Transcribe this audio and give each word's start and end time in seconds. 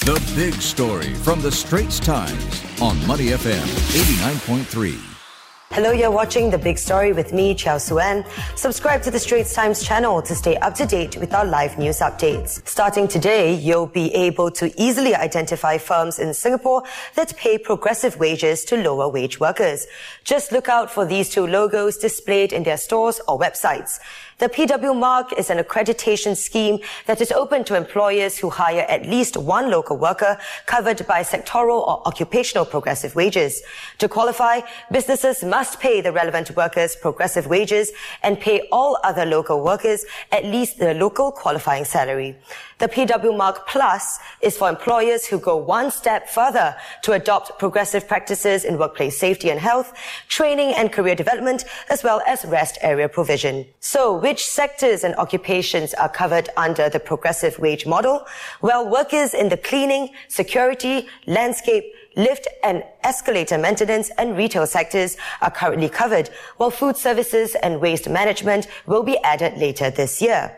The 0.00 0.32
big 0.34 0.54
story 0.54 1.12
from 1.12 1.42
the 1.42 1.52
Straits 1.52 2.00
Times 2.00 2.64
on 2.80 3.06
Money 3.06 3.26
FM 3.26 3.66
89.3. 3.92 5.09
Hello, 5.72 5.92
you're 5.92 6.10
watching 6.10 6.50
The 6.50 6.58
Big 6.58 6.78
Story 6.78 7.12
with 7.12 7.32
me, 7.32 7.54
Chiao 7.54 7.76
Suen. 7.76 8.26
Subscribe 8.56 9.02
to 9.02 9.10
the 9.12 9.20
Straits 9.20 9.54
Times 9.54 9.84
channel 9.84 10.20
to 10.20 10.34
stay 10.34 10.56
up 10.56 10.74
to 10.74 10.84
date 10.84 11.16
with 11.16 11.32
our 11.32 11.44
live 11.44 11.78
news 11.78 12.00
updates. 12.00 12.66
Starting 12.66 13.06
today, 13.06 13.54
you'll 13.54 13.86
be 13.86 14.12
able 14.12 14.50
to 14.50 14.72
easily 14.76 15.14
identify 15.14 15.78
firms 15.78 16.18
in 16.18 16.34
Singapore 16.34 16.82
that 17.14 17.36
pay 17.36 17.56
progressive 17.56 18.18
wages 18.18 18.64
to 18.64 18.82
lower 18.82 19.08
wage 19.08 19.38
workers. 19.38 19.86
Just 20.24 20.50
look 20.50 20.68
out 20.68 20.90
for 20.90 21.06
these 21.06 21.28
two 21.28 21.46
logos 21.46 21.98
displayed 21.98 22.52
in 22.52 22.64
their 22.64 22.76
stores 22.76 23.20
or 23.28 23.38
websites. 23.38 24.00
The 24.38 24.48
PW 24.48 24.98
mark 24.98 25.34
is 25.34 25.50
an 25.50 25.58
accreditation 25.58 26.34
scheme 26.34 26.78
that 27.04 27.20
is 27.20 27.30
open 27.30 27.62
to 27.64 27.76
employers 27.76 28.38
who 28.38 28.48
hire 28.48 28.86
at 28.88 29.04
least 29.04 29.36
one 29.36 29.70
local 29.70 29.98
worker 29.98 30.38
covered 30.64 31.06
by 31.06 31.20
sectoral 31.20 31.86
or 31.86 32.00
occupational 32.08 32.64
progressive 32.64 33.14
wages. 33.14 33.62
To 33.98 34.08
qualify, 34.08 34.62
businesses 34.90 35.44
must 35.44 35.59
pay 35.76 36.00
the 36.00 36.12
relevant 36.12 36.50
workers 36.56 36.96
progressive 36.96 37.46
wages 37.46 37.92
and 38.22 38.40
pay 38.40 38.68
all 38.72 38.98
other 39.04 39.24
local 39.24 39.62
workers 39.62 40.04
at 40.32 40.44
least 40.44 40.78
the 40.78 40.94
local 40.94 41.30
qualifying 41.30 41.84
salary. 41.84 42.36
The 42.78 42.88
PW 42.88 43.36
Mark 43.36 43.68
Plus 43.68 44.18
is 44.40 44.56
for 44.56 44.70
employers 44.70 45.26
who 45.26 45.38
go 45.38 45.54
one 45.54 45.90
step 45.90 46.28
further 46.28 46.74
to 47.02 47.12
adopt 47.12 47.58
progressive 47.58 48.08
practices 48.08 48.64
in 48.64 48.78
workplace 48.78 49.18
safety 49.18 49.50
and 49.50 49.60
health, 49.60 49.92
training 50.28 50.72
and 50.74 50.90
career 50.90 51.14
development, 51.14 51.66
as 51.90 52.02
well 52.02 52.22
as 52.26 52.42
rest 52.46 52.78
area 52.80 53.06
provision. 53.06 53.66
So, 53.80 54.16
which 54.16 54.46
sectors 54.46 55.04
and 55.04 55.14
occupations 55.16 55.92
are 55.92 56.08
covered 56.08 56.48
under 56.56 56.88
the 56.88 57.00
progressive 57.00 57.58
wage 57.58 57.84
model? 57.84 58.26
Well, 58.62 58.88
workers 58.88 59.34
in 59.34 59.50
the 59.50 59.58
cleaning, 59.58 60.08
security, 60.28 61.06
landscape, 61.26 61.84
lift 62.16 62.48
and 62.62 62.82
escalator 63.02 63.58
maintenance 63.58 64.10
and 64.18 64.36
retail 64.36 64.66
sectors 64.66 65.16
are 65.40 65.50
currently 65.50 65.88
covered, 65.88 66.28
while 66.56 66.70
food 66.70 66.96
services 66.96 67.54
and 67.62 67.80
waste 67.80 68.08
management 68.08 68.66
will 68.86 69.02
be 69.02 69.18
added 69.18 69.56
later 69.58 69.90
this 69.90 70.20
year. 70.20 70.56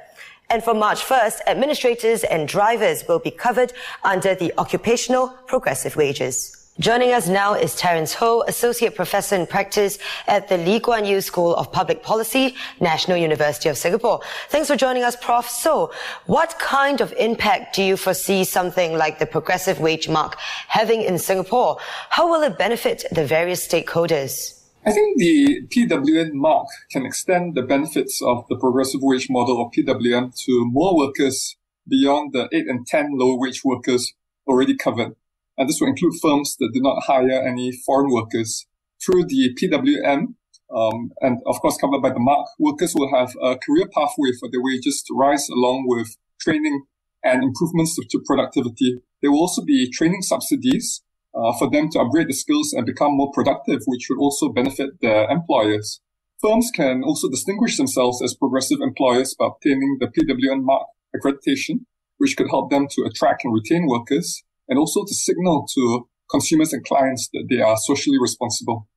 And 0.50 0.62
from 0.62 0.78
March 0.78 1.00
1st, 1.00 1.40
administrators 1.46 2.24
and 2.24 2.46
drivers 2.46 3.08
will 3.08 3.18
be 3.18 3.30
covered 3.30 3.72
under 4.04 4.34
the 4.34 4.52
occupational 4.58 5.28
progressive 5.46 5.96
wages. 5.96 6.61
Joining 6.80 7.12
us 7.12 7.28
now 7.28 7.52
is 7.52 7.76
Terence 7.76 8.14
Ho, 8.14 8.44
Associate 8.48 8.94
Professor 8.94 9.36
in 9.36 9.46
Practice 9.46 9.98
at 10.26 10.48
the 10.48 10.56
Lee 10.56 10.80
Kuan 10.80 11.04
Yew 11.04 11.20
School 11.20 11.54
of 11.56 11.70
Public 11.70 12.02
Policy, 12.02 12.54
National 12.80 13.18
University 13.18 13.68
of 13.68 13.76
Singapore. 13.76 14.22
Thanks 14.48 14.68
for 14.68 14.76
joining 14.76 15.02
us, 15.02 15.14
Prof. 15.14 15.46
So, 15.46 15.92
what 16.24 16.58
kind 16.58 17.02
of 17.02 17.12
impact 17.18 17.76
do 17.76 17.82
you 17.82 17.98
foresee 17.98 18.44
something 18.44 18.96
like 18.96 19.18
the 19.18 19.26
progressive 19.26 19.80
wage 19.80 20.08
mark 20.08 20.38
having 20.68 21.02
in 21.02 21.18
Singapore? 21.18 21.76
How 22.08 22.30
will 22.30 22.42
it 22.42 22.56
benefit 22.56 23.04
the 23.12 23.26
various 23.26 23.68
stakeholders? 23.68 24.58
I 24.86 24.92
think 24.92 25.18
the 25.18 25.66
PWM 25.68 26.32
mark 26.32 26.68
can 26.90 27.04
extend 27.04 27.54
the 27.54 27.62
benefits 27.62 28.22
of 28.22 28.46
the 28.48 28.56
progressive 28.56 29.02
wage 29.02 29.28
model 29.28 29.60
of 29.60 29.72
PWM 29.72 30.34
to 30.46 30.64
more 30.72 30.96
workers 30.96 31.54
beyond 31.86 32.32
the 32.32 32.48
8 32.50 32.66
and 32.66 32.86
10 32.86 33.10
low 33.12 33.36
wage 33.36 33.60
workers 33.62 34.14
already 34.46 34.74
covered. 34.74 35.16
And 35.56 35.68
this 35.68 35.80
will 35.80 35.88
include 35.88 36.14
firms 36.20 36.56
that 36.58 36.70
do 36.72 36.80
not 36.80 37.04
hire 37.04 37.42
any 37.46 37.72
foreign 37.84 38.10
workers. 38.10 38.66
Through 39.04 39.26
the 39.26 39.54
PWM, 39.60 40.34
um, 40.74 41.10
and 41.20 41.38
of 41.46 41.60
course 41.60 41.76
covered 41.80 42.00
by 42.00 42.10
the 42.10 42.20
mark, 42.20 42.46
workers 42.58 42.94
will 42.94 43.10
have 43.14 43.34
a 43.42 43.58
career 43.58 43.88
pathway 43.94 44.30
for 44.38 44.48
their 44.50 44.62
wages 44.62 45.02
to 45.06 45.14
rise 45.14 45.48
along 45.48 45.84
with 45.86 46.16
training 46.40 46.84
and 47.22 47.42
improvements 47.42 47.96
to 47.96 48.22
productivity. 48.26 49.02
There 49.20 49.30
will 49.30 49.40
also 49.40 49.62
be 49.62 49.90
training 49.90 50.22
subsidies 50.22 51.02
uh, 51.34 51.52
for 51.58 51.70
them 51.70 51.88
to 51.90 52.00
upgrade 52.00 52.28
the 52.28 52.34
skills 52.34 52.72
and 52.72 52.86
become 52.86 53.16
more 53.16 53.30
productive, 53.32 53.80
which 53.86 54.06
would 54.08 54.18
also 54.18 54.48
benefit 54.48 55.00
their 55.00 55.28
employers. 55.30 56.00
Firms 56.40 56.70
can 56.74 57.02
also 57.04 57.28
distinguish 57.30 57.76
themselves 57.76 58.20
as 58.22 58.34
progressive 58.34 58.80
employers 58.80 59.34
by 59.38 59.46
obtaining 59.46 59.98
the 60.00 60.08
PWM 60.08 60.62
mark 60.62 60.86
accreditation, 61.14 61.84
which 62.18 62.36
could 62.36 62.50
help 62.50 62.70
them 62.70 62.88
to 62.90 63.02
attract 63.02 63.44
and 63.44 63.54
retain 63.54 63.86
workers 63.86 64.42
and 64.72 64.78
also 64.78 65.04
to 65.04 65.14
signal 65.14 65.66
to 65.74 66.08
consumers 66.30 66.72
and 66.72 66.82
clients 66.82 67.28
that 67.34 67.44
they 67.50 67.60
are 67.60 67.76
socially 67.76 68.18
responsible. 68.18 68.88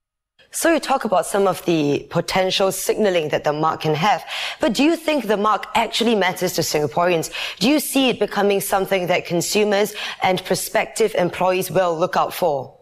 So 0.52 0.72
you 0.74 0.80
talk 0.80 1.04
about 1.04 1.26
some 1.26 1.48
of 1.48 1.66
the 1.66 2.08
potential 2.10 2.72
signaling 2.72 3.28
that 3.30 3.44
the 3.44 3.52
mark 3.52 3.82
can 3.82 3.94
have, 3.94 4.24
but 4.62 4.72
do 4.74 4.84
you 4.86 4.96
think 4.96 5.28
the 5.28 5.36
mark 5.36 5.66
actually 5.76 6.16
matters 6.16 6.54
to 6.54 6.62
Singaporeans? 6.62 7.30
Do 7.60 7.68
you 7.68 7.82
see 7.82 8.08
it 8.08 8.20
becoming 8.20 8.62
something 8.62 9.08
that 9.08 9.26
consumers 9.26 9.94
and 10.24 10.42
prospective 10.46 11.14
employees 11.16 11.70
will 11.70 12.00
look 12.00 12.16
out 12.16 12.34
for? 12.34 12.74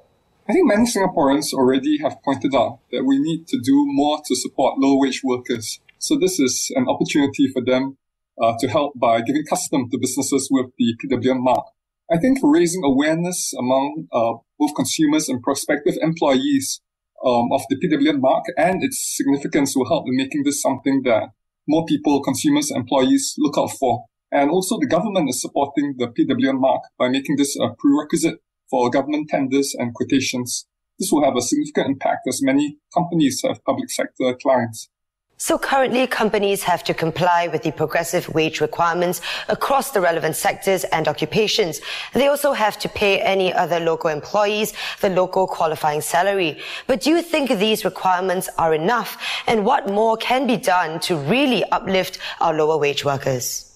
I 0.48 0.54
think 0.54 0.68
many 0.68 0.86
Singaporeans 0.86 1.52
already 1.52 1.98
have 2.04 2.18
pointed 2.24 2.54
out 2.54 2.82
that 2.92 3.06
we 3.06 3.18
need 3.18 3.48
to 3.48 3.60
do 3.60 3.86
more 3.88 4.22
to 4.24 4.36
support 4.36 4.78
low 4.78 5.00
wage 5.00 5.22
workers. 5.24 5.80
So 5.98 6.16
this 6.20 6.40
is 6.40 6.70
an 6.76 6.86
opportunity 6.88 7.48
for 7.48 7.64
them 7.66 7.98
uh, 8.40 8.54
to 8.60 8.68
help 8.68 8.94
by 9.00 9.22
giving 9.22 9.46
custom 9.50 9.90
to 9.90 9.98
businesses 9.98 10.48
with 10.52 10.68
the 10.78 10.94
PWM 11.02 11.40
mark. 11.40 11.66
I 12.12 12.18
think 12.18 12.40
raising 12.44 12.84
awareness 12.84 13.54
among 13.58 14.08
uh, 14.12 14.34
both 14.60 14.76
consumers 14.76 15.30
and 15.30 15.42
prospective 15.42 15.96
employees 16.02 16.82
um, 17.26 17.50
of 17.54 17.62
the 17.70 17.78
PWM 17.78 18.20
mark 18.20 18.46
and 18.58 18.84
its 18.84 19.16
significance 19.16 19.76
will 19.76 19.88
help 19.88 20.06
in 20.08 20.18
making 20.18 20.44
this 20.44 20.62
something 20.62 21.02
that 21.06 21.30
more 21.68 21.86
people, 21.86 22.22
consumers, 22.22 22.70
employees 22.72 23.36
look 23.38 23.58
out 23.58 23.72
for. 23.80 24.06
And 24.32 24.50
also 24.50 24.78
the 24.80 24.88
government 24.88 25.30
is 25.30 25.42
supporting 25.42 25.96
the 25.98 26.08
PWM 26.08 26.60
mark 26.60 26.84
by 26.98 27.08
making 27.08 27.38
this 27.38 27.56
a 27.56 27.70
prerequisite 27.78 28.40
for 28.70 28.90
government 28.90 29.30
tenders 29.30 29.74
and 29.78 29.94
quotations. 29.94 30.68
This 31.00 31.10
will 31.12 31.24
have 31.24 31.38
a 31.38 31.42
significant 31.42 31.88
impact 31.88 32.28
as 32.28 32.42
many 32.44 32.80
companies 32.94 33.42
have 33.48 33.64
public 33.64 33.90
sector 33.90 34.36
clients. 34.42 34.90
So 35.44 35.58
currently, 35.58 36.08
companies 36.08 36.64
have 36.64 36.86
to 36.86 36.94
comply 36.94 37.50
with 37.52 37.64
the 37.64 37.74
progressive 37.74 38.30
wage 38.30 38.62
requirements 38.62 39.20
across 39.50 39.92
the 39.92 40.00
relevant 40.00 40.38
sectors 40.38 40.86
and 40.86 41.06
occupations. 41.06 41.82
They 42.14 42.28
also 42.28 42.54
have 42.54 42.80
to 42.80 42.88
pay 42.88 43.20
any 43.20 43.52
other 43.52 43.82
local 43.82 44.10
employees 44.10 44.72
the 45.02 45.10
local 45.10 45.46
qualifying 45.46 46.00
salary. 46.00 46.60
But 46.88 47.02
do 47.02 47.10
you 47.10 47.22
think 47.22 47.50
these 47.50 47.84
requirements 47.84 48.48
are 48.58 48.74
enough? 48.74 49.22
And 49.46 49.66
what 49.66 49.90
more 49.90 50.16
can 50.16 50.48
be 50.48 50.56
done 50.56 51.02
to 51.02 51.18
really 51.18 51.66
uplift 51.72 52.20
our 52.40 52.54
lower 52.54 52.78
wage 52.78 53.04
workers? 53.04 53.70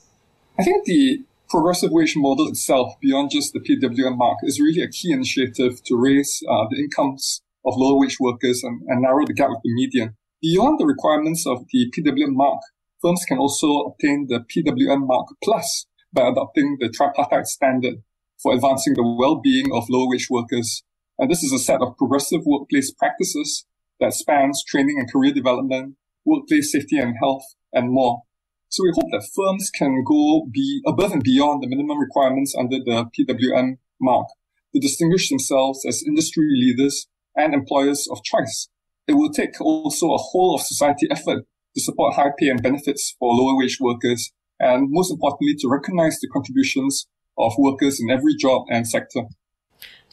I 0.57 0.63
think 0.63 0.85
the 0.85 1.22
progressive 1.49 1.91
wage 1.91 2.16
model 2.16 2.47
itself, 2.47 2.94
beyond 3.01 3.31
just 3.31 3.51
the 3.51 3.59
PWM 3.59 4.16
mark, 4.16 4.38
is 4.44 4.61
really 4.61 4.84
a 4.84 4.88
key 4.88 5.11
initiative 5.11 5.84
to 5.84 5.97
raise 5.97 6.41
uh, 6.47 6.63
the 6.69 6.78
incomes 6.79 7.41
of 7.66 7.73
lower 7.75 7.99
wage 7.99 8.22
workers 8.22 8.63
and, 8.63 8.84
and 8.88 9.01
narrow 9.01 9.25
the 9.25 9.34
gap 9.34 9.49
with 9.49 9.59
the 9.63 9.73
median. 9.73 10.16
Beyond 10.39 10.79
the 10.79 10.85
requirements 10.85 11.47
of 11.47 11.65
the 11.71 11.89
PWM 11.89 12.35
mark, 12.35 12.61
firms 13.01 13.25
can 13.27 13.39
also 13.39 13.89
obtain 13.89 14.27
the 14.29 14.45
PWM 14.45 15.07
mark 15.07 15.29
plus 15.43 15.87
by 16.13 16.27
adopting 16.29 16.77
the 16.79 16.89
tripartite 16.89 17.47
standard 17.47 18.03
for 18.37 18.53
advancing 18.53 18.93
the 18.93 19.15
well-being 19.17 19.73
of 19.73 19.89
low-wage 19.89 20.27
workers. 20.29 20.83
And 21.17 21.31
this 21.31 21.41
is 21.41 21.51
a 21.51 21.57
set 21.57 21.81
of 21.81 21.97
progressive 21.97 22.41
workplace 22.45 22.93
practices 22.93 23.65
that 23.99 24.13
spans 24.13 24.63
training 24.63 24.97
and 24.99 25.11
career 25.11 25.33
development, 25.33 25.95
workplace 26.23 26.71
safety 26.71 26.99
and 26.99 27.15
health, 27.19 27.55
and 27.73 27.91
more. 27.91 28.21
So 28.69 28.83
we 28.83 28.91
hope 28.93 29.09
that 29.09 29.27
firms 29.35 29.71
can 29.71 30.03
go 30.05 30.45
be 30.51 30.83
above 30.85 31.13
and 31.13 31.23
beyond 31.23 31.63
the 31.63 31.67
minimum 31.67 31.97
requirements 31.97 32.53
under 32.55 32.77
the 32.77 33.09
PWM 33.17 33.79
mark 33.99 34.27
to 34.71 34.79
distinguish 34.79 35.29
themselves 35.29 35.83
as 35.83 36.03
industry 36.05 36.45
leaders 36.51 37.07
and 37.35 37.55
employers 37.55 38.07
of 38.11 38.23
choice 38.23 38.69
it 39.07 39.13
will 39.13 39.31
take 39.31 39.59
also 39.62 40.13
a 40.13 40.18
whole 40.18 40.56
of 40.56 40.62
society 40.62 41.07
effort 41.09 41.45
to 41.75 41.81
support 41.81 42.16
high 42.16 42.31
pay 42.38 42.50
and 42.50 42.62
benefits 42.62 43.16
for 43.19 43.34
lower 43.34 43.57
wage 43.57 43.78
workers, 43.79 44.31
and 44.59 44.88
most 44.90 45.12
importantly, 45.12 45.56
to 45.59 45.68
recognize 45.69 46.19
the 46.19 46.28
contributions 46.28 47.07
of 47.38 47.53
workers 47.57 48.00
in 48.01 48.09
every 48.09 48.35
job 48.35 48.63
and 48.69 48.88
sector. 48.88 49.22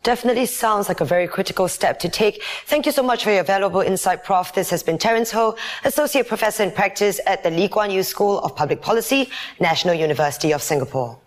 Definitely 0.02 0.44
sounds 0.44 0.88
like 0.88 1.00
a 1.00 1.04
very 1.06 1.26
critical 1.26 1.66
step 1.66 1.98
to 2.00 2.10
take. 2.10 2.42
Thank 2.66 2.84
you 2.84 2.92
so 2.92 3.02
much 3.02 3.24
for 3.24 3.30
your 3.30 3.42
valuable 3.42 3.80
insight, 3.80 4.22
Prof. 4.22 4.52
This 4.52 4.68
has 4.68 4.82
been 4.82 4.98
Terence 4.98 5.30
Ho, 5.30 5.56
Associate 5.84 6.28
Professor 6.28 6.62
in 6.62 6.70
Practice 6.70 7.20
at 7.26 7.42
the 7.42 7.50
Lee 7.50 7.68
Kuan 7.68 7.90
Yew 7.90 8.02
School 8.02 8.38
of 8.40 8.54
Public 8.54 8.82
Policy, 8.82 9.30
National 9.60 9.94
University 9.94 10.52
of 10.52 10.62
Singapore. 10.62 11.18